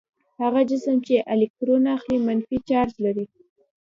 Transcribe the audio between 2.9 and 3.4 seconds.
لري.